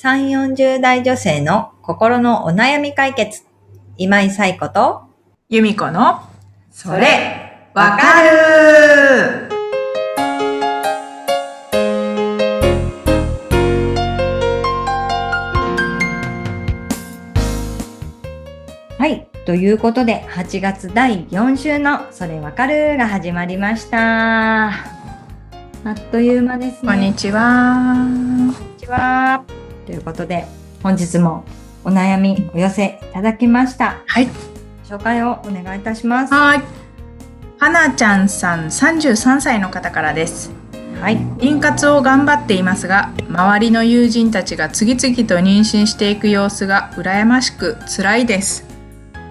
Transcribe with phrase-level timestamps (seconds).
[0.00, 3.42] 3、40代女性の心のお悩み解決。
[3.96, 5.02] 今井彩子と、
[5.48, 6.20] 由美子の、
[6.70, 9.48] それ、わかる
[18.98, 19.26] はい。
[19.44, 24.68] ということで、8月第4週のそれわかるが始まりました。
[24.68, 24.72] あ
[25.90, 26.92] っという間ですね。
[26.92, 27.94] こんにちは。
[27.96, 29.67] こんにちは。
[29.88, 30.44] ということで、
[30.82, 31.44] 本日も
[31.82, 34.02] お悩みお寄せいただきました。
[34.06, 34.28] はい。
[34.84, 36.34] 紹介をお願いいたします。
[36.34, 36.62] はい。
[37.58, 40.50] はなちゃんさん33歳の方からです。
[41.00, 41.16] はい。
[41.38, 48.66] 妊活を頑張っていますが、周りの友人たちが次々と妊娠していく様子が羨ましく辛いです。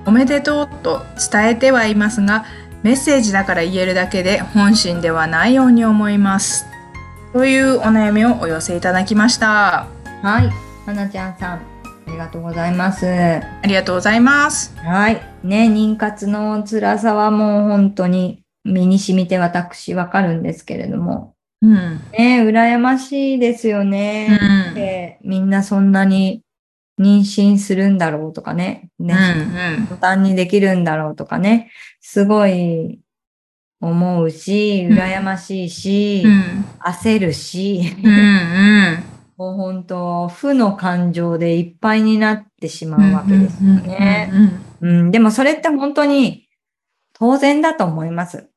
[0.08, 2.46] おめでとうと伝えてはいますが、
[2.82, 6.66] メッセージだから言えるだけで本心ではないように思います。
[7.32, 9.97] というお悩みをお寄せいただきました。
[10.24, 10.50] はい。
[10.88, 11.62] はなちゃんさん、あ
[12.08, 13.06] りがとうございます。
[13.08, 14.76] ありがとうございます。
[14.78, 15.22] はい。
[15.44, 21.36] ね、妊活の辛さはもう本当に身に染みて私わかるんですけれども。
[21.62, 22.02] うん。
[22.18, 24.40] ね、羨ましいですよね。
[24.70, 26.42] うんでみんなそんなに
[27.00, 28.90] 妊娠するんだろうとかね。
[28.98, 29.16] ね、
[29.78, 31.70] うん簡単にできるんだろうとかね。
[32.02, 33.00] すごい
[33.82, 36.66] 思うし、うん羨ましいし、うん。
[36.80, 38.12] 焦るし、うん。
[38.12, 39.17] うん。
[39.38, 44.32] もう本当、負の感情でいっぱいになってしまうわけですよね。
[44.82, 45.00] うん。
[45.00, 46.50] うん、でもそれって本当に
[47.14, 48.50] 当然だと思います。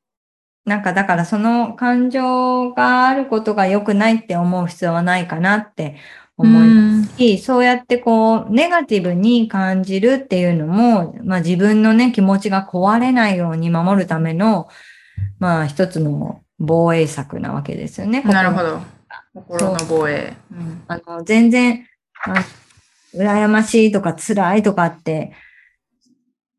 [0.65, 5.97] なんかだからその感情があることが良くないって思う必要はないかなって
[6.37, 14.69] 思いますし、そうやってこうネガティブに感じるっていうのも、まあ自分のね気持ちが壊れないように守るための、
[15.39, 18.23] まあ一つの防衛策なわけですよね。
[18.23, 19.00] なるほど。
[19.35, 20.37] 心の防衛。
[20.89, 21.87] あの、全然、
[22.25, 22.45] あ
[23.15, 25.33] 羨ましいとか辛いとかって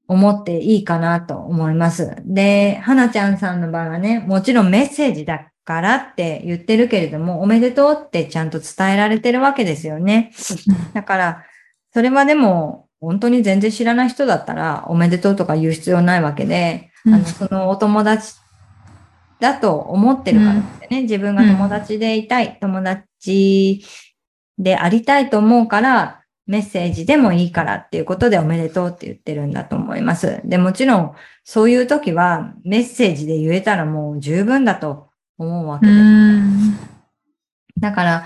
[0.08, 2.16] 思っていいかなと思います。
[2.26, 10.32] で、はなちゃんさんの場合はね、もちろんメッセージだからって言ってるけれども、おめでとうってちゃんと伝えられてるわけですよね。
[10.94, 11.46] だから、
[11.94, 18.34] それはでも、本当に全然知らない人だったら、おめでとうとか言う必要ないわけで、あの、そのお友達
[19.42, 21.02] だと思ってるからですね。
[21.02, 23.84] 自分が友達でいたい、友達
[24.60, 30.42] でありたいと思うから、メッセージでもいいからっていうことでおめでとうって言ってるんだと思います。
[30.46, 35.10] で、もちろん、そういう時はメッセージで言えたらもう十分だと
[35.40, 36.02] 思うわけうです。
[36.02, 36.78] ん。
[37.80, 38.26] だから、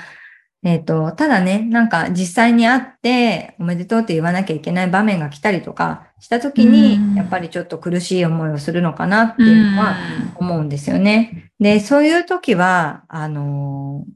[0.65, 9.95] えっ、と、ただね、なんか実際に会っておめでとうって言わなきゃいけない場面が来たりとかした時うんに、やっぱりちょっと苦しい思いをするのかなっていうのは
[10.35, 11.51] 思うんですよね。
[11.59, 14.11] で、そういう時は、あのー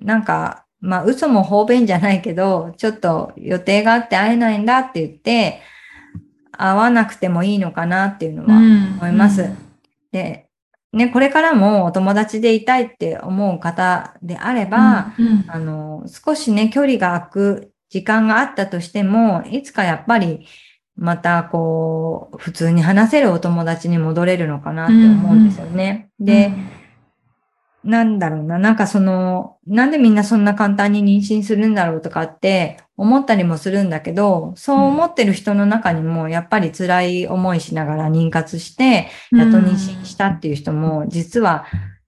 [0.00, 5.60] なんか、まあ、嘘も方便じゃないけど、ちょっと予定があって会えないんだって言って、
[6.52, 9.50] 会わなくてもいいのかなっていうのは思います。
[10.12, 10.49] で、
[10.92, 20.46] ね、これからもお友達でいたいって思う方であれば、うんあの、少しね、距離が空く時間があったとしても、いつかやっぱり、
[20.96, 26.10] またこう、普通に話せるお友達に戻れるのかなって思うんですよね。
[26.18, 26.52] で、
[27.82, 41.64] なんだろうな、なんかその、なんでみんなそんな簡単に妊娠するんだろうとかって思ったりもするんだけど、そう思ってる人の中にもやっぱり辛い思いしながら妊活して、やっと妊娠したっていう人も、実は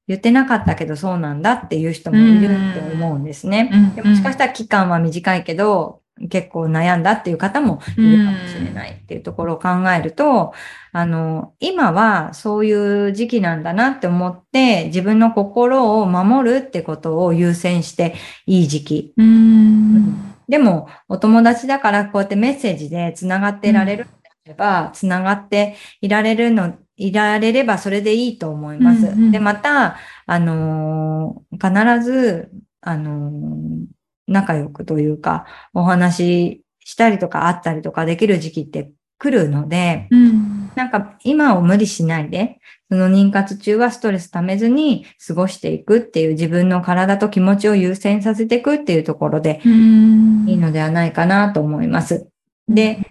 [0.06, 3.70] 言ってなかったけどそうなんだっていう人もいるって思うんですね。
[3.72, 3.94] うん。
[3.94, 10.52] でもしかしたら期間は短いけど、結構悩んだっていう方もいるかもしれないっていうところを考えると、
[10.92, 12.72] あの、今はそうい
[13.08, 18.14] う時期なんだなって思って、自分の心を守るってことを優先して
[18.46, 19.14] いい時期。
[19.16, 20.34] うん。
[20.48, 29.06] でも、お友達だからこうやってメッセージで繋がっていられるのであれば、繋がっていられるの、いられればそれでいいと思います。
[29.06, 29.96] うんうんで、また、
[30.26, 32.50] あのー必ず、
[32.80, 40.72] あのー仲良くというか、お話ししたりとか会ったりとかできる時期って来るので、うん。
[40.74, 42.58] なんか今を無理しないで、
[42.90, 50.48] その妊活中はストレス溜めずに過ごしていくっていう自分の体と気持ちを優先させていくっていうところでうん。
[50.48, 52.28] いいのではないかなと思います。
[52.68, 53.06] で、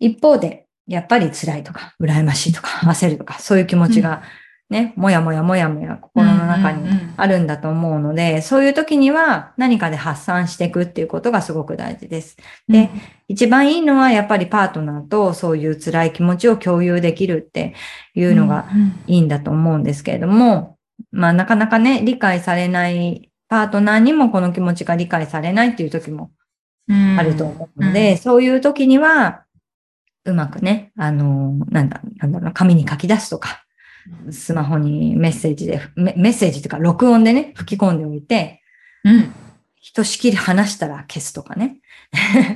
[0.00, 4.22] 一方で、やっぱり辛いとか、羨ましいとか、焦るとか、そういう気持ちが
[4.74, 12.36] ね、もやもやもやもや心の中にあるんだと思うので、そういう時には何かで発散していくっていうことがすごく大事です。
[12.68, 12.90] で、
[13.28, 17.74] 一番いいのはやっぱりパートナーとそういう辛い気持ちを共有できるって
[18.14, 18.66] いうのが
[19.06, 20.76] いいんだと思うんですけれども、
[21.12, 26.30] まあなかなかね、理解されないパートナーにもこの気持ちが理解されないっていう時も
[26.88, 27.18] うん。
[27.18, 29.44] あると思うので、そういう時には、
[30.24, 33.63] うまくね、あの、なんだ、なんだろうな、紙に書き出すとか、
[34.30, 38.62] スマホにメッセージで、メメッセージというか録音でね、吹き込んでおいて、
[39.04, 39.34] うん。
[39.76, 41.76] ひとしきり話したら消すとかね。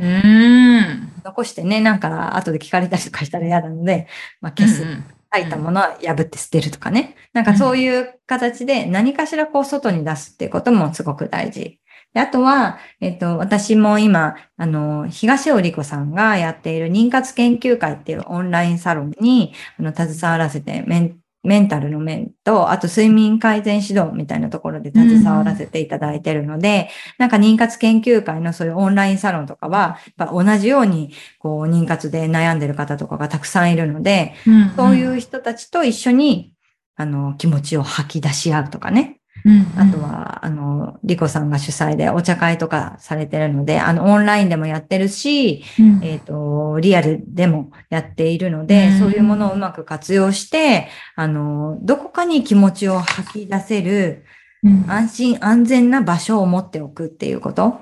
[0.01, 1.13] うん。
[1.25, 4.09] 残してね、なんか後で聞かれたりとかしたら嫌なので、
[4.41, 4.83] まあ、消す。
[4.83, 7.15] うん書いたものは破って捨てるとかね。
[7.35, 11.79] なんかそういう形で何かしらこう外に出すっていうこともすごく大事。
[12.15, 21.19] であとは、えっと、私も今、あの、東尾理子さんがやっている妊活研究会っていうオンラインサロンに、あの、携わらせて、メン
[21.49, 36.53] メンタルの面と、あと睡眠改善指導みたいなところで携わらせていただいているので、なんか妊活研究会のそういうオンラインサロンとかは、やっぱ同じように、こう、妊活で悩んでる方とかがたくさんいるので、うんそういう人たちと一緒に、
[36.97, 39.18] あの、気持ちを吐き出し合うとかね。
[39.45, 46.01] うんあとは、あの、リコさんが主催でお茶会とかされてるので、あの、オンラインでもやってるし、うん。
[46.03, 48.99] えっ、と、リアルでもやっているので、うん。
[48.99, 54.25] そういうものをうまく活用して、あの、どこかに気持ちを吐き出せる、
[54.63, 54.85] うん。
[54.89, 57.81] 安心安全な場所を持っておくっていうこと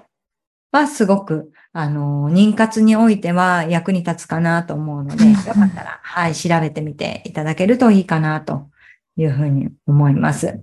[0.72, 5.32] はすごく、あの、妊活においては役に立つかなと思うので、うん。
[5.32, 8.68] よかったら、はい、調べてみていただけるといいかなと
[9.16, 10.60] いうふうに思います。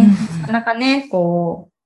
[0.00, 0.40] ね、うん。
[0.42, 1.76] なかなかね、こう、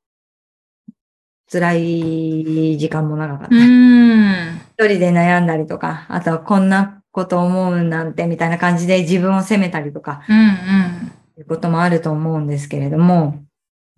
[1.50, 3.54] 辛い時間も長かった。
[3.54, 13.42] 一人で悩んだりとか、あとはこんなこと思うなんてみたいな感じで自分を責めたりとか、うんいうこともあると思うんですけれども、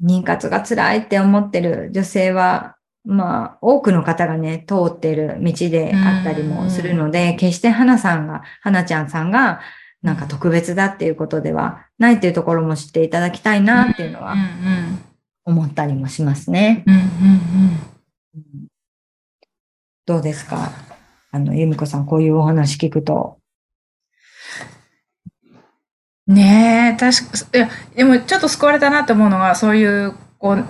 [0.03, 9.61] 妊活が辛いって思ってる女性は、まあ、多くの方がね、通っている道であったりもするので、決して花さんが、花ちゃんさんが、
[10.02, 14.34] なんか特別だっていうことではないっていうところも知っていただきたいなっていうのは
[15.44, 16.84] 思ったりもしますね。
[20.04, 20.72] どうですか？
[21.31, 23.38] あの、由美子さん、こういうお話聞くと。
[26.26, 30.64] ねえ、確か、いや、でもちょっと救われたなと思うのが、そういう、こう、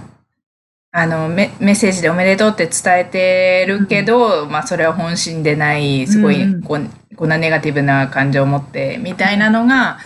[0.94, 9.98] あのメ、メッセージでおめでとうって伝えてるけど、まあそれは本心でない、すごい、うんうんこう、こんなネガティブな感情を持って、みたいなのが、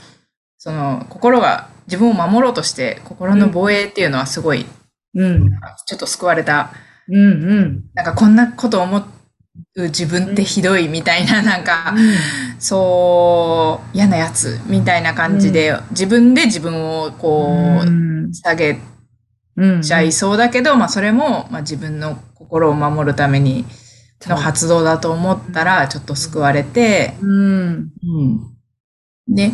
[0.59, 4.65] その、心が自分を守ろうとして、心の防衛っていうのはすごい、
[5.15, 5.51] うん。
[5.87, 6.71] ちょっと救われた。
[7.09, 7.85] うんうん。
[7.95, 11.95] なんかこんなこと思う自分ってひどいみたいな、なんか、
[12.61, 18.96] そう、嫌なやつみたいな感じで、自分で自分をこう、ん下げうん
[19.83, 23.65] ちゃいそうだけど、まあそれも、まあ自分の心を守るために
[24.27, 27.91] の発動だと思ったら、ちょっと救われて、うん。
[29.29, 29.53] で、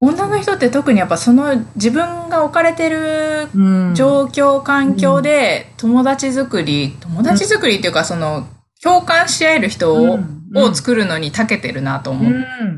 [0.00, 3.94] 女の人って特にやっぱその自分が置かれてるうん。
[3.94, 8.46] 状況、環境で友達作り、友達作りっていうかその
[8.82, 10.40] 共感し合える人を,、うん。
[10.54, 12.32] を作るのに長けてるなと思っ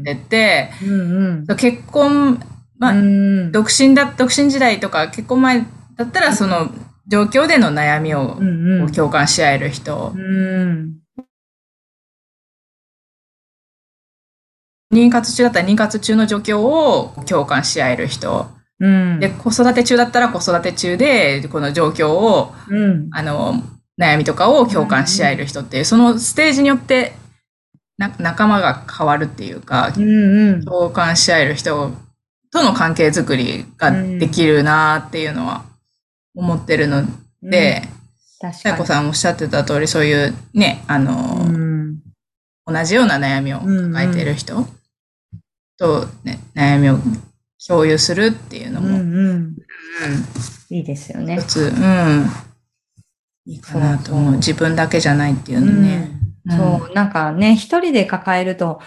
[0.04, 1.46] てて、うん。
[1.48, 1.56] うん。
[1.56, 2.42] 結婚、
[2.78, 3.52] まあ、うん。
[3.52, 5.66] 独身だ、独身時代とか結婚前
[5.96, 6.70] だったらその
[7.06, 8.38] 状況での悩みを
[8.92, 10.98] 共感し合える人、うん。
[14.92, 18.48] 妊活中だったら妊活中の状況を共感し合える人、
[18.78, 19.20] うん。
[19.20, 23.08] で、子育て中だったら子育て中でこの状況をうん。
[23.12, 23.54] あの、
[24.00, 27.14] 悩みとかを共感し合える人っていう、そのステージによって
[27.98, 30.64] な仲間が変わるっていうか、うんうん。
[30.64, 31.92] 共感し合える人
[32.50, 35.64] との関係づくりができるなっていうのは
[36.34, 37.04] 思ってるの
[37.42, 37.82] で、
[38.40, 41.98] 確さやこさんおっしゃってた通り、そういうね、あの、うん。
[42.66, 44.66] 同じような悩みを抱えている人
[45.78, 46.98] と、ね、悩みを
[47.66, 49.56] 共有するっていうのうんも、うん。
[50.70, 51.44] いいですよね一。
[51.44, 52.26] つ、うん、
[53.46, 54.32] いいかなと思う。
[54.34, 56.10] 自分だけじゃないっていうのね。
[56.16, 58.80] うんそう、なんかね、一人で抱えると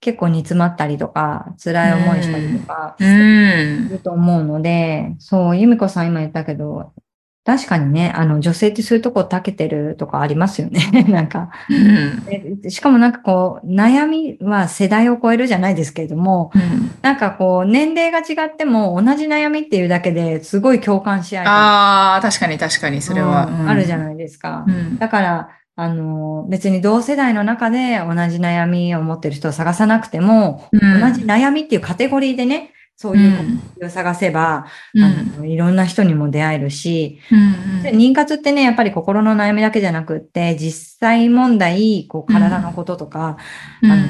[0.00, 6.92] 結構煮詰まったりとか、辛い思いしたりとかすると思うので、そう、由美子さん今言ったけど、
[7.44, 10.82] 確かにね、あの、女性ってそういうとこ長けてるとかありますよね。
[11.08, 23.46] なんか、うんでしかもなんかこう、悩みは世代を超えるじゃないですけれども、うんなんかこう、年齢が違っても同じ悩みっていうだけですごい共感し合えああ、確かに確かに、それは。
[23.46, 23.98] うんあるじゃい。
[23.98, 24.64] ないですか。
[24.68, 25.48] うんだから、
[25.80, 31.00] あの、別に同世代の中で同じ悩みを持ってる人を探さなくても、うん。
[31.00, 35.04] 同じ悩みっていうカテゴリーでね、そういうを探せば、うん。
[35.04, 37.36] あのいろんな人にも出会えるし、う
[37.80, 43.36] んで妊活ってね、やっぱり心の悩みだけじゃなくって、実際問題、こう体のこととか、
[43.80, 43.92] うん。
[43.92, 44.02] あの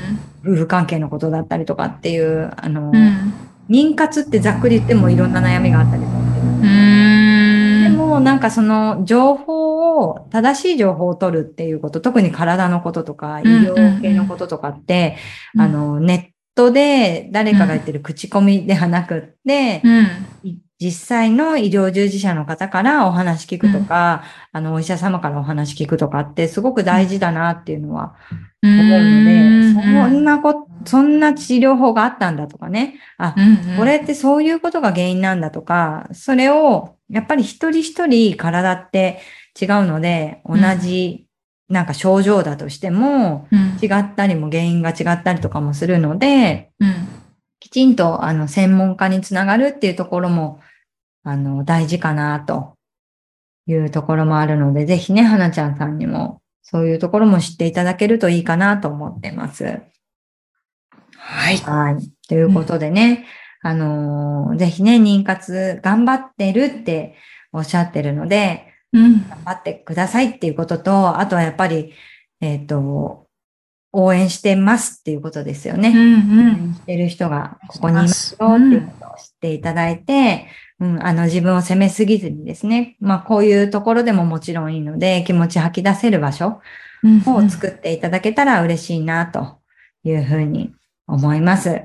[0.42, 3.34] 夫婦関係のことだったりとかっていう、あの、うん。
[3.68, 6.64] 妊活ってざっくり言ってもいろんな悩みがあったりするんう。
[6.64, 7.92] ーん。
[7.92, 9.57] でもなんかその情報
[9.98, 15.16] を、正しい情報を取るっていうこと、特に体のこととか医療系のこととかって、
[15.54, 20.06] うんあの、ネットで誰かが言ってる口コミではなくって、うん。
[20.42, 28.14] い実際の医療従事者の方からお話聞くとか、あの、お医者様からお話聞くとかってすごく大事だなっていうのは
[28.62, 33.00] 思うので、そんなこ、そんな治療法があったんだとかね。
[33.16, 39.18] あ、うんうんこれってそういうことが原因なんだとか、それを、やっぱり一人一人体って
[39.60, 41.26] 違うので、同じ
[41.68, 46.94] なんか症状だとしても、うん違ったりも原因が違ったりとかもするので、うん
[47.60, 50.60] きちんとあの専門家につながるっていうところも、
[51.24, 52.74] あの、大事かなと
[53.66, 59.80] いうところもあるので、ぜひね、花ちゃんさんにもそういうところも知っていただけるといいかなと思ってます。
[61.16, 61.56] はい。
[61.56, 62.10] はい。
[62.28, 63.26] ということでね、
[63.60, 67.16] あのーぜひね、妊活頑張ってるって
[67.52, 69.28] おっしゃってるので、うん。
[69.28, 71.92] 頑張ってくださいっていうことと、あとはやっぱり、
[72.40, 73.26] えっ、と、
[73.92, 75.88] 応援してますっていうことですよね。
[75.90, 76.48] うんう応ん。
[76.68, 80.46] 援してる人がここにいますよっていうことを知っていただいて、
[80.80, 86.60] うん、あの自分を責めすぎずにですね、まあこういうところでももちろんいいので、気持ち吐き出せる場所
[87.02, 89.58] うんを作っていただけたら嬉しいなと
[90.04, 90.72] いうふうに
[91.06, 91.82] 思います。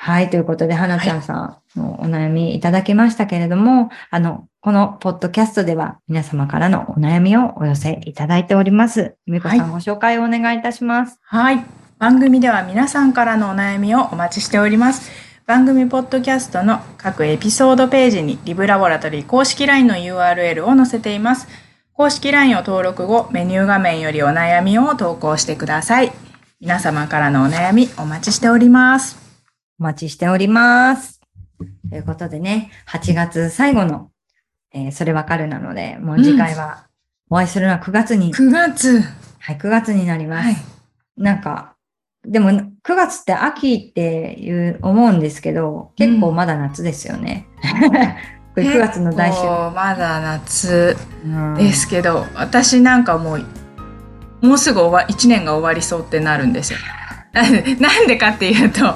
[0.00, 0.30] はい。
[0.30, 9.16] ということで、花ちゃんさんのお悩みいただきましたけれども、あの、このポッドキャストでは皆様からのお悩みをお寄せいただいております。
[9.26, 11.18] ゆみこさん、はいご紹介をお願いいたします。
[11.22, 11.64] はい。
[11.98, 15.10] 番組では皆さんからのお悩みをお待ちしております。
[15.46, 21.48] 番組ポッドキャストの各エピソードページにリブラボラトリー公式 LINE の URL を載せています。
[21.92, 26.12] 公式 LINE を登録後、メニュー画面よりお悩みを投稿してください。
[26.60, 29.27] 皆様からのお悩みお待ちしております。
[29.80, 31.20] お待ちしております。
[31.90, 34.10] ということでね、8月最後の、
[34.72, 36.86] えーそれわかるなので、もう次回は
[37.30, 39.00] お会いするのは9月に、9月。
[39.38, 40.46] はい、9月になります。
[40.46, 40.56] はい。
[41.16, 41.74] なんか、
[42.26, 47.46] でも9月って秋っていう思うんですけど、結構まだ夏ですよね。
[48.54, 49.42] これ9月の来週。
[49.44, 53.44] まだ夏うんですけど、私なんかもう
[54.40, 56.78] もうすぐ終わ1年が終わりそうってなるんですよ。
[57.80, 58.86] なんでかっていうと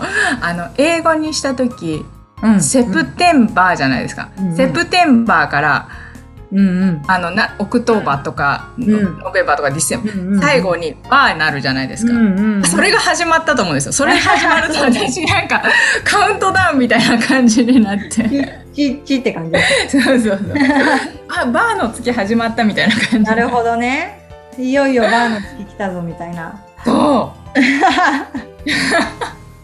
[0.40, 2.04] あの英語にした時、
[2.42, 5.88] うん September じゃないですか、うんうん September から
[6.50, 12.12] うんうんあのな October とか、ん November とか December、うんうん最後にバーになるじゃないですか。
[12.12, 13.92] うんうんそれが始まったと思うんですよ。
[13.92, 15.62] それが始まると私なんか
[16.04, 18.62] カウントダウンみたいな感じになって。
[18.74, 19.58] ち、ちって感じ。
[19.88, 20.38] そうそうそう。
[21.28, 23.30] あ、バーの月始まったみたいな感じ。
[23.30, 24.26] なるほどね。
[24.58, 26.54] いよいよバーの月来たぞみたいな。
[26.84, 27.32] ど。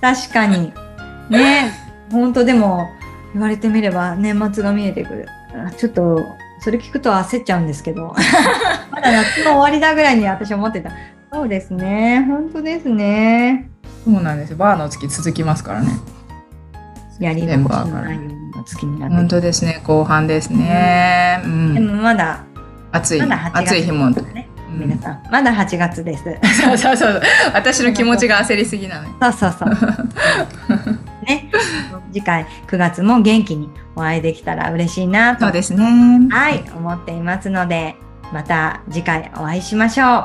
[0.00, 0.72] 確かに。
[1.28, 1.72] ね
[2.10, 2.88] 本当でも
[3.34, 5.26] 言われてみれば年末が見えてくる。
[5.54, 6.24] あちょっと
[6.60, 8.14] それ聞くと焦っちゃうんですけど。
[8.90, 10.90] まだ夏の終わりだぐらいに私思ってた。
[11.32, 12.24] そうですね。
[12.26, 13.68] 本当ですね。
[14.04, 14.56] そうなんですよ。
[14.56, 15.88] バーの月続きますからね。
[17.20, 18.22] やり残しのないよ
[18.54, 19.80] うな月になって本る当ですね。
[19.84, 21.40] 後半ですね。
[21.44, 21.86] うでん。
[21.88, 22.44] もまだ、
[22.92, 23.20] 暑い。
[23.20, 24.10] まだ8月暑い日も。
[24.78, 26.24] 皆さん、まだ8月です。
[26.62, 27.22] そうそうそう。
[27.52, 29.14] 私の気持ちが焦りすぎなのよ。
[29.20, 29.68] そうそうそう。
[31.26, 31.50] ね。
[32.12, 36.28] 次回9月も元気にお会いできたら嬉しいなとそうですね。
[36.30, 37.96] はい、思っていますので、
[38.32, 40.24] また次回お会いしましょう。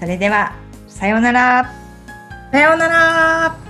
[0.00, 0.52] それでは、
[0.88, 1.72] さようなら。
[2.50, 3.61] さようなら。